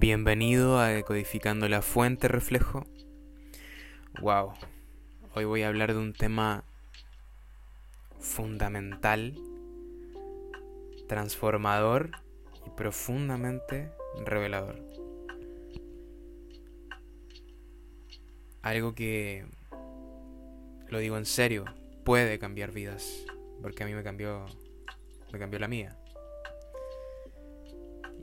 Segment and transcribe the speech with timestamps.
[0.00, 2.86] Bienvenido a Decodificando la Fuente Reflejo.
[4.22, 4.54] Wow,
[5.34, 6.64] hoy voy a hablar de un tema
[8.18, 9.36] fundamental,
[11.06, 12.12] transformador
[12.66, 13.90] y profundamente
[14.24, 14.82] revelador.
[18.62, 19.44] Algo que,
[20.88, 21.66] lo digo en serio,
[22.06, 23.26] puede cambiar vidas,
[23.60, 24.46] porque a mí me cambió,
[25.30, 25.98] me cambió la mía.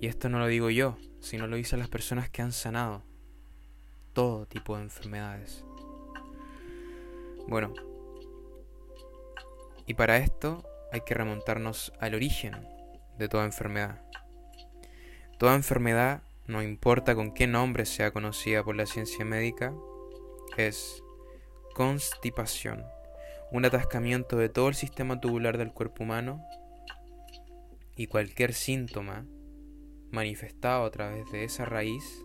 [0.00, 3.02] Y esto no lo digo yo, sino lo dicen las personas que han sanado
[4.12, 5.64] todo tipo de enfermedades.
[7.48, 7.72] Bueno,
[9.86, 12.68] y para esto hay que remontarnos al origen
[13.18, 14.02] de toda enfermedad.
[15.38, 19.74] Toda enfermedad, no importa con qué nombre sea conocida por la ciencia médica,
[20.58, 21.02] es
[21.74, 22.84] constipación,
[23.50, 26.44] un atascamiento de todo el sistema tubular del cuerpo humano
[27.96, 29.24] y cualquier síntoma
[30.14, 32.24] manifestado a través de esa raíz,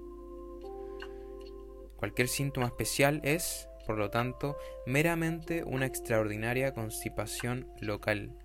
[1.98, 8.38] cualquier síntoma especial es, por lo tanto, meramente una extraordinaria constipación local,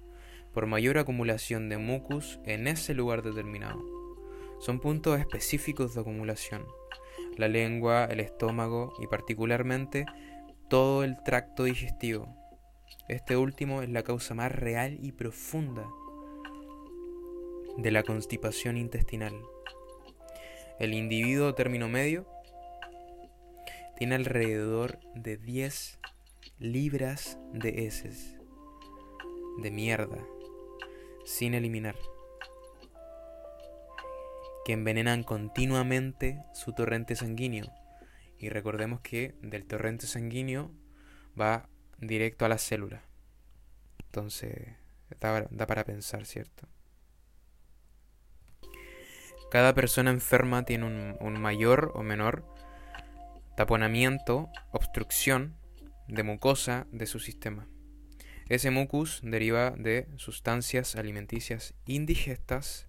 [0.53, 3.81] por mayor acumulación de mucus en ese lugar determinado.
[4.59, 6.65] Son puntos específicos de acumulación.
[7.37, 10.07] La lengua, el estómago y particularmente
[10.69, 12.35] todo el tracto digestivo.
[13.09, 15.85] Este último es la causa más real y profunda
[17.77, 19.35] de la constipación intestinal.
[20.79, 22.27] El individuo término medio
[23.97, 25.99] tiene alrededor de 10
[26.59, 28.37] libras de heces,
[29.63, 30.25] de mierda,
[31.25, 31.97] sin eliminar,
[34.65, 37.73] que envenenan continuamente su torrente sanguíneo.
[38.39, 40.71] Y recordemos que del torrente sanguíneo
[41.41, 43.03] va directo a la célula.
[44.07, 44.77] Entonces,
[45.21, 46.69] da para pensar, ¿cierto?
[49.55, 52.45] Cada persona enferma tiene un, mayor o menor
[53.57, 55.55] taponamiento, obstrucción
[56.09, 57.69] de mucosa de su sistema.
[58.49, 62.89] Ese mucus deriva de sustancias alimenticias indigestas,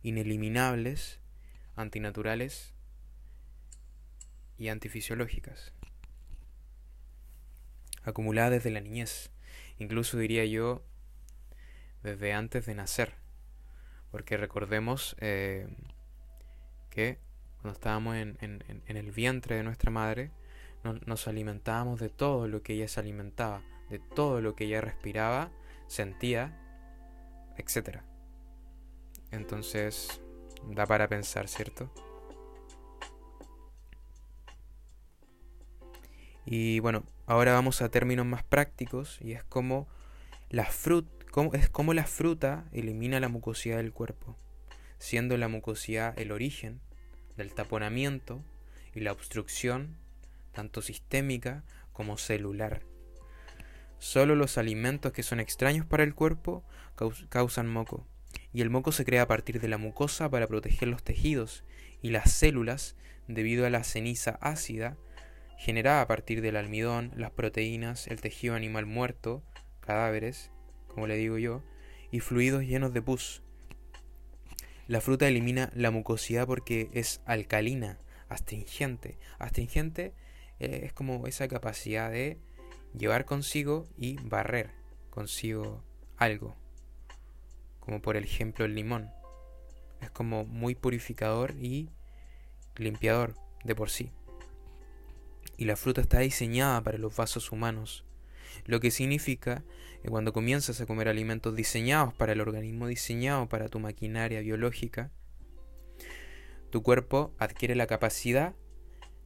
[0.00, 1.20] ineliminables,
[1.76, 2.72] antinaturales
[4.56, 5.74] y antifisiológicas,
[8.02, 9.30] acumuladas desde la niñez,
[9.76, 10.82] incluso diría yo
[12.02, 13.12] desde antes de nacer,
[14.10, 15.68] porque recordemos eh,
[16.98, 17.20] que
[17.62, 18.36] cuando estábamos en,
[18.88, 20.32] el vientre de nuestra madre,
[20.82, 25.52] nos alimentábamos de todo lo que ella se alimentaba, de todo lo que ella respiraba,
[25.86, 26.60] sentía,
[27.56, 28.00] etc.
[29.30, 30.20] Entonces,
[30.70, 31.88] da para pensar, ¿cierto?
[36.44, 39.86] Y bueno, ahora vamos a términos más prácticos y es como
[40.50, 44.36] la fruta, es como la fruta elimina la mucosidad del cuerpo
[44.98, 46.80] siendo la mucosidad el origen
[47.38, 48.44] del taponamiento
[48.94, 49.96] y la obstrucción,
[50.52, 52.82] tanto sistémica como celular.
[53.98, 56.62] Solo los alimentos que son extraños para el cuerpo
[57.30, 58.06] causan moco,
[58.52, 61.64] y el moco se crea a partir de la mucosa para proteger los tejidos
[62.02, 62.96] y las células
[63.26, 64.98] debido a la ceniza ácida
[65.58, 69.42] generada a partir del almidón, las proteínas, el tejido animal muerto,
[69.80, 70.52] cadáveres,
[70.86, 71.64] como le digo yo,
[72.12, 73.42] y fluidos llenos de pus,
[74.88, 77.98] la fruta elimina la mucosidad porque es alcalina,
[78.30, 79.18] astringente.
[79.38, 80.14] Astringente
[80.58, 82.38] eh, es como esa capacidad de
[82.94, 84.70] llevar consigo y barrer
[85.10, 85.84] consigo
[86.16, 86.56] algo.
[87.80, 89.10] Como por ejemplo el limón.
[90.00, 91.90] Es como muy purificador y
[92.76, 93.34] limpiador
[93.64, 94.10] de por sí.
[95.58, 98.06] Y la fruta está diseñada para los vasos humanos,
[98.64, 99.64] lo que significa
[100.02, 105.10] que cuando comienzas a comer alimentos diseñados para el organismo, diseñados para tu maquinaria biológica,
[106.70, 108.54] tu cuerpo adquiere la capacidad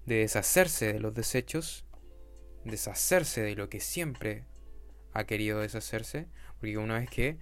[0.06, 1.84] de deshacerse de los desechos,
[2.64, 4.44] deshacerse de lo que siempre
[5.12, 6.28] ha querido deshacerse,
[6.58, 7.38] porque una vez que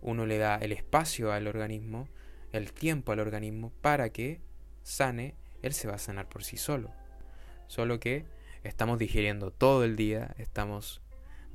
[0.00, 2.08] uno le da el espacio al organismo,
[2.52, 4.40] el tiempo al organismo para que
[4.82, 6.92] sane, él se va a sanar por sí solo.
[7.66, 8.24] Solo que
[8.64, 11.02] estamos digiriendo todo el día, estamos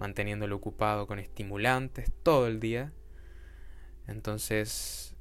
[0.04, 2.92] manteniéndolo ocupado con estimulantes todo el día.
[4.06, 5.16] Entonces,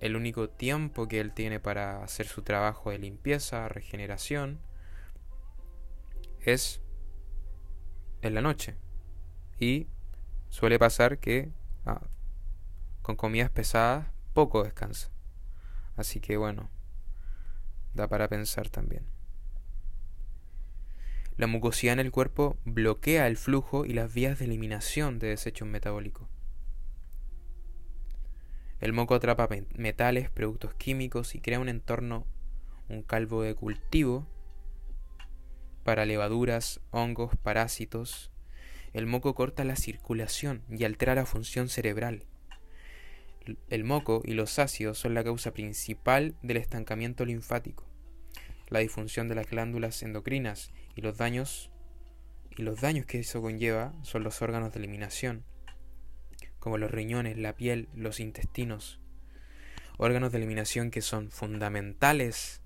[0.00, 4.60] el único tiempo que él tiene para hacer su trabajo de limpieza, regeneración,
[6.40, 6.80] es
[8.22, 8.76] en la noche.
[9.60, 9.88] Y
[10.48, 11.52] suele pasar que
[11.84, 12.00] ah,
[13.02, 15.10] con comidas pesadas poco descansa.
[15.96, 16.70] Así que bueno,
[17.92, 19.17] da para pensar también.
[21.38, 25.66] La mucosidad en el cuerpo bloquea el flujo y las vías de eliminación de desechos
[25.66, 26.28] metabólicos.
[28.80, 32.26] El moco atrapa metales, productos químicos y crea un entorno
[32.88, 34.26] un calvo de cultivo
[35.84, 38.30] para levaduras, hongos, parásitos.
[38.92, 42.24] El moco corta la circulación y altera la función cerebral.
[43.70, 47.87] El moco y los ácidos son la causa principal del estancamiento linfático,
[48.68, 51.70] la disfunción de las glándulas endocrinas y los daños
[52.56, 55.44] y los daños que eso conlleva son los órganos de eliminación,
[56.58, 59.00] como los riñones, la piel, los intestinos.
[59.96, 62.60] Órganos de eliminación que son fundamentales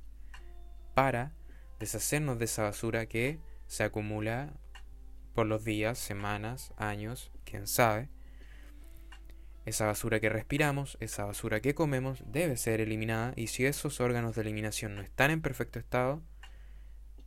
[0.94, 1.34] para
[1.78, 4.54] deshacernos de esa basura que se acumula
[5.34, 8.08] por los días, semanas, años, quién sabe.
[9.64, 14.34] Esa basura que respiramos, esa basura que comemos, debe ser eliminada y si esos órganos
[14.34, 16.22] de eliminación no están en perfecto estado,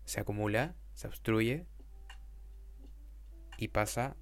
[0.03, 1.65] se acumula, se obstruye
[3.57, 4.15] y pasa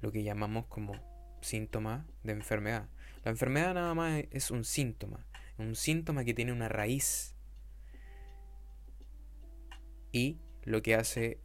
[0.00, 0.94] lo que llamamos como
[1.42, 2.88] síntoma de enfermedad.
[3.24, 5.26] La enfermedad nada más es un síntoma,
[5.58, 7.34] un síntoma que tiene una raíz.
[10.12, 11.40] Y lo que hace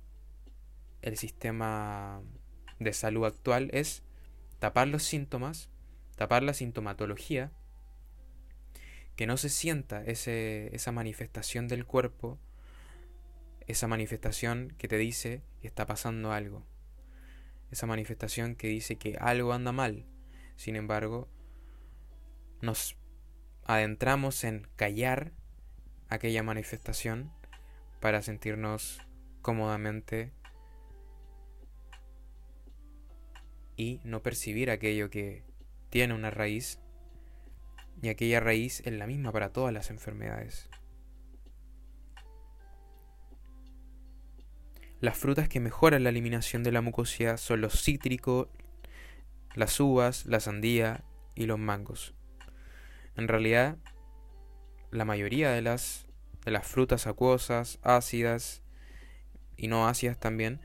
[1.01, 2.21] el sistema
[2.79, 4.03] de salud actual es
[4.59, 5.69] tapar los síntomas,
[6.15, 7.51] tapar la sintomatología,
[9.15, 12.39] que no se sienta ese, esa manifestación del cuerpo
[13.67, 16.63] esa manifestación que te dice que está pasando algo,
[17.71, 20.05] esa manifestación que dice que algo anda mal.
[20.55, 21.27] Sin embargo,
[22.61, 22.95] nos
[23.65, 25.31] adentramos en callar
[26.09, 27.31] aquella manifestación
[27.99, 29.01] para sentirnos
[29.41, 30.31] cómodamente
[33.75, 35.44] y no percibir aquello que
[35.89, 36.80] tiene una raíz
[38.01, 40.69] y aquella raíz es la misma para todas las enfermedades.
[45.00, 48.48] Las frutas que mejoran la eliminación de la mucosidad son los cítricos,
[49.54, 51.04] las uvas, la sandía
[51.36, 52.13] y los mangos.
[53.16, 53.77] En realidad,
[54.92, 56.07] la mayoría de las,
[56.44, 58.62] de las frutas acuosas, ácidas
[59.57, 60.60] y no ácidas también,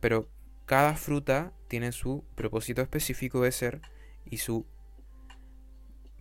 [0.00, 0.28] pero
[0.70, 3.80] cada fruta tiene su propósito específico de ser
[4.24, 4.68] y su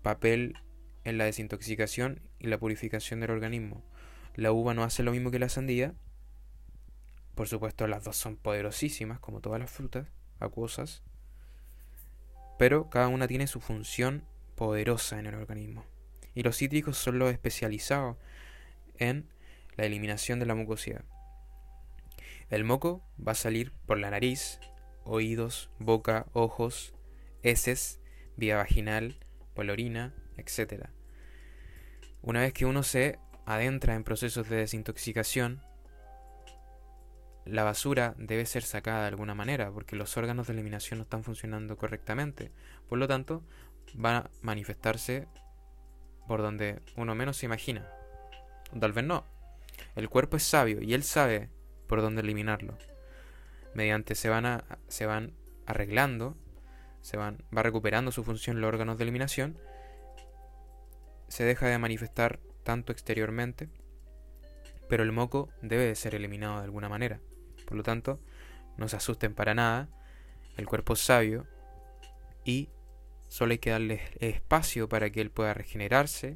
[0.01, 0.57] papel
[1.03, 3.83] en la desintoxicación y la purificación del organismo.
[4.33, 5.93] La uva no hace lo mismo que la sandía,
[7.35, 10.07] por supuesto, las dos son poderosísimas, como todas las frutas
[10.39, 11.03] acuosas,
[12.57, 14.25] pero cada una tiene su función
[14.55, 15.85] poderosa en el organismo.
[16.33, 18.17] Y los cítricos son los especializados
[18.97, 19.29] en
[19.77, 21.05] la eliminación de la mucosidad.
[22.49, 24.59] El moco va a salir por la nariz,
[25.03, 26.95] oídos, boca, ojos,
[27.43, 27.99] heces,
[28.37, 29.19] vía vaginal,
[29.53, 30.87] por la orina, etc.
[32.23, 35.61] Una vez que uno se adentra en procesos de desintoxicación,
[37.45, 41.23] la basura debe ser sacada de alguna manera, porque los órganos de eliminación no están
[41.23, 42.51] funcionando correctamente.
[42.87, 43.43] Por lo tanto,
[43.93, 45.27] va a manifestarse
[46.27, 47.87] por donde uno menos se imagina.
[48.79, 49.23] tal vez no.
[49.95, 51.49] El cuerpo es sabio y él sabe
[51.89, 52.77] por dónde eliminarlo.
[53.73, 55.33] Mediante se van, se van
[55.65, 56.37] arreglando,
[57.01, 59.57] se van, va recuperando su función los órganos de eliminación,
[61.27, 63.69] se deja de manifestar tanto exteriormente,
[64.87, 67.19] pero el moco debe de ser eliminado de alguna manera.
[67.65, 68.19] Por lo tanto,
[68.77, 69.89] no se asusten para nada,
[70.57, 71.47] el cuerpo es sabio
[72.45, 72.69] y
[73.27, 76.35] solo hay que darle espacio para que él pueda regenerarse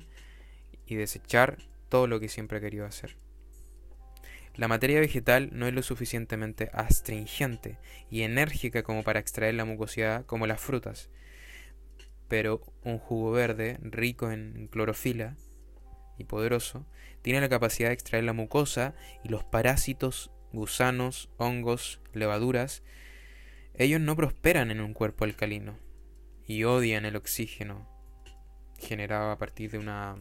[0.85, 1.57] y desechar
[1.89, 3.22] todo lo que siempre ha querido hacer.
[4.55, 7.79] La materia vegetal no es lo suficientemente astringente
[8.11, 11.09] y enérgica como para extraer la mucosidad como las frutas,
[12.27, 15.35] pero un jugo verde rico en clorofila
[16.19, 16.85] y poderoso
[17.23, 18.93] tiene la capacidad de extraer la mucosa
[19.23, 22.83] y los parásitos gusanos, hongos, levaduras,
[23.73, 25.79] ellos no prosperan en un cuerpo alcalino
[26.45, 27.89] y odian el oxígeno
[28.77, 30.15] generado a partir de una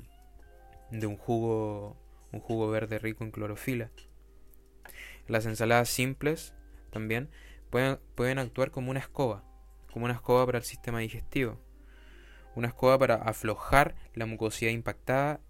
[0.91, 1.99] de un jugo
[2.33, 3.91] un jugo verde rico en clorofila.
[5.29, 6.55] Las ensaladas simples
[6.91, 7.31] también
[7.71, 9.45] pueden, pueden actuar como una escoba,
[9.93, 11.61] como una escoba para el sistema digestivo,
[12.55, 15.41] una escoba para aflojar la mucosidad impactada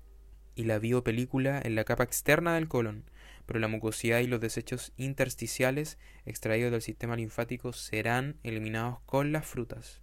[0.55, 3.05] y la biopelícula en la capa externa del colon,
[3.47, 9.47] pero la mucosidad y los desechos intersticiales extraídos del sistema linfático serán eliminados con las
[9.47, 10.02] frutas,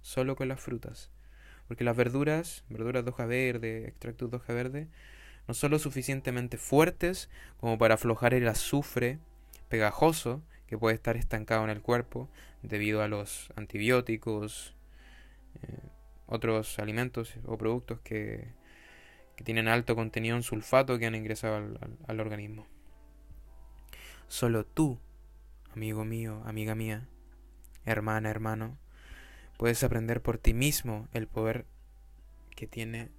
[0.00, 1.10] solo con las frutas,
[1.68, 4.88] porque las verduras, verduras de hoja verde, extractos de hoja verde,
[5.48, 9.18] no son lo suficientemente fuertes como para aflojar el azufre
[9.68, 12.28] pegajoso que puede estar estancado en el cuerpo
[12.62, 14.74] debido a los antibióticos,
[15.62, 15.78] eh,
[16.26, 18.54] otros alimentos o productos que
[19.36, 21.56] que tienen alto contenido en sulfato que han ingresado
[22.06, 22.66] al, organismo.
[24.28, 24.98] Solo tú,
[25.74, 27.08] amigo mío, amiga mía,
[27.84, 28.78] hermana, hermano,
[29.58, 31.66] puedes aprender por ti mismo el poder
[32.54, 33.10] que tiene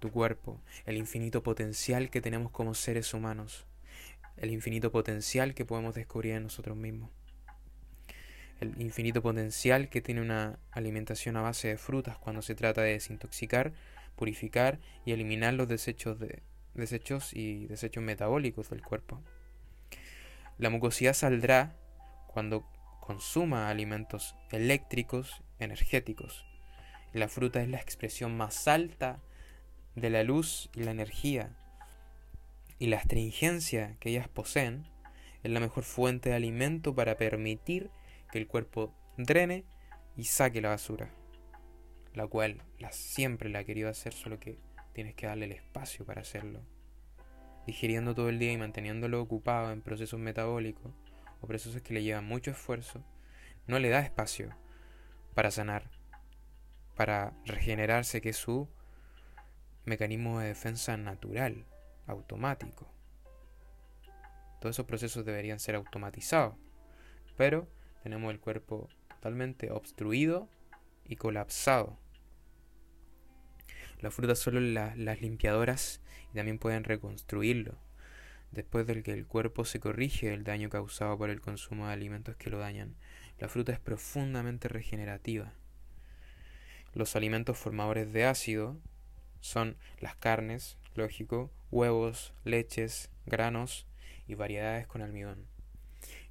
[0.00, 3.66] tu cuerpo, el infinito potencial que tenemos como seres humanos,
[4.36, 7.10] el infinito potencial que podemos descubrir en nosotros mismos,
[8.60, 12.92] el infinito potencial que tiene una alimentación a base de frutas cuando se trata de
[12.92, 13.72] desintoxicar,
[14.16, 16.42] purificar y eliminar los desechos, de,
[16.74, 19.22] desechos y desechos metabólicos del cuerpo.
[20.58, 21.76] La mucosidad saldrá
[22.26, 22.66] cuando
[23.00, 26.44] consuma alimentos eléctricos, energéticos.
[27.12, 29.20] La fruta es la expresión más alta
[30.00, 31.56] de la luz y la energía.
[32.78, 34.86] Y la astringencia que ellas poseen
[35.42, 37.90] es la mejor fuente de alimento para permitir
[38.30, 39.64] que el cuerpo drene
[40.16, 41.10] y saque la basura.
[42.14, 44.58] La cual la, siempre la ha querido hacer, solo que
[44.92, 46.62] tienes que darle el espacio para hacerlo.
[47.66, 50.92] Digiriendo todo el día y manteniéndolo ocupado en procesos metabólicos
[51.40, 53.04] o procesos que le llevan mucho esfuerzo,
[53.66, 54.56] no le da espacio
[55.34, 55.90] para sanar,
[56.96, 58.68] para regenerarse, que es su
[59.84, 61.64] mecanismo de defensa natural,
[62.06, 62.92] automático.
[64.60, 66.54] Todos esos procesos deberían ser automatizados,
[67.36, 67.68] pero
[68.02, 70.48] tenemos el cuerpo totalmente obstruido
[71.04, 71.98] y colapsado.
[74.00, 76.00] Las frutas solo las limpiadoras
[76.32, 77.78] y también pueden reconstruirlo
[78.50, 82.36] después del que el cuerpo se corrige el daño causado por el consumo de alimentos
[82.36, 82.96] que lo dañan.
[83.38, 85.52] La fruta es profundamente regenerativa.
[86.92, 88.76] Los alimentos formadores de ácido
[89.40, 93.86] son las carnes, lógico, huevos, leches, granos
[94.26, 95.46] y variedades con almidón.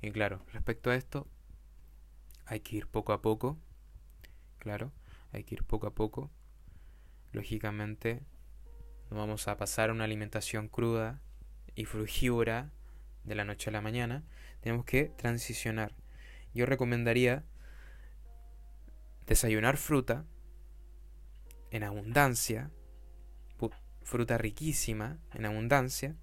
[0.02, 1.28] Y claro, respecto a esto,
[2.46, 3.58] hay que ir poco a poco,
[4.58, 4.92] claro,
[5.32, 6.32] hay que ir poco a poco.
[7.32, 8.24] Lógicamente,
[9.10, 11.22] no vamos a pasar a una alimentación cruda
[11.76, 12.72] y frugívora
[13.24, 14.24] de la noche a la mañana,
[14.62, 15.94] tenemos que transicionar.
[16.54, 17.46] Yo recomendaría
[19.28, 20.26] desayunar fruta
[21.70, 22.72] en abundancia,
[24.10, 26.16] fruta riquísima en abundancia,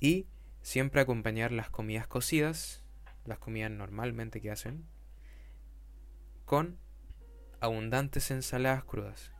[0.00, 0.26] y
[0.62, 2.82] siempre acompañar las comidas cocidas,
[3.24, 4.86] las comidas normalmente que hacen,
[6.46, 6.78] con
[7.60, 9.32] abundantes ensaladas crudas.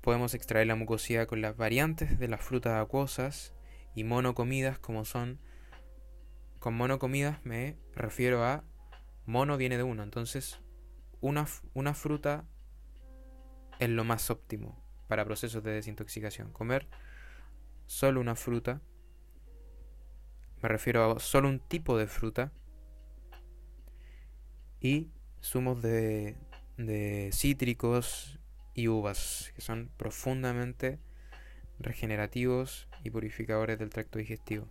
[0.00, 3.54] Podemos extraer la mucosidad con las variantes de las frutas acuosas
[3.94, 5.40] y monocomidas como son...
[6.58, 8.64] Con monocomidas me refiero a...
[9.26, 10.60] Mono viene de uno, entonces
[11.20, 12.46] una, una fruta
[13.80, 16.52] es lo más óptimo para procesos de desintoxicación.
[16.52, 16.86] Comer
[17.86, 18.80] solo una fruta,
[20.62, 22.52] me refiero a solo un tipo de fruta
[24.80, 25.10] y
[25.42, 26.36] zumos de,
[26.76, 28.38] de cítricos
[28.74, 31.00] y uvas, que son profundamente
[31.78, 34.68] regenerativos y purificadores del tracto digestivo.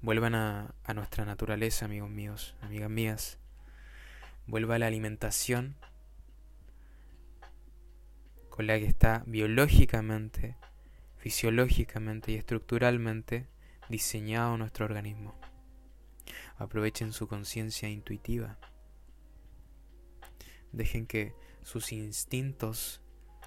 [0.00, 3.38] Vuelvan a, a nuestra naturaleza, amigos míos, amigas mías.
[4.46, 5.76] Vuelva a la alimentación
[8.62, 10.56] la que está biológicamente,
[11.18, 13.46] fisiológicamente y estructuralmente
[13.88, 15.38] diseñado nuestro organismo.
[16.56, 18.58] Aprovechen su conciencia intuitiva.
[20.72, 23.00] Dejen que sus instintos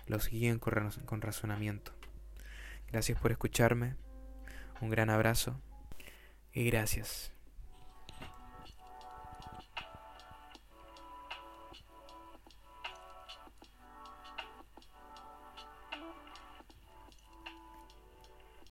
[0.08, 1.93] los guíen con razonamiento.
[2.91, 3.96] Gracias por escucharme,
[4.82, 5.60] un gran abrazo
[6.51, 7.34] y gracias.